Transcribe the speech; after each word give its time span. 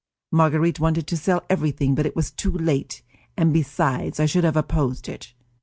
Marguerite 0.31 0.79
wanted 0.79 1.05
to 1.05 1.15
sell 1.15 1.45
everything, 1.47 1.93
but 1.93 2.07
it 2.07 2.15
was 2.15 2.31
too 2.31 2.49
late, 2.51 3.03
and 3.37 3.53
besides 3.53 4.19
I 4.19 4.25
should 4.25 4.43
have 4.45 4.57
opposed 4.57 5.07
it. 5.07 5.35